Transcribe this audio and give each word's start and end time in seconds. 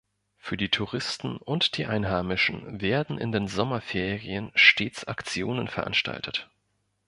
Für 0.39 0.57
die 0.57 0.69
Touristen 0.69 1.37
und 1.37 1.77
die 1.77 1.85
Einheimischen 1.85 2.81
werden 2.81 3.19
in 3.19 3.31
den 3.31 3.47
Sommerferien 3.47 4.51
stets 4.55 5.03
Aktionen 5.03 5.67
veranstaltet. 5.67 6.49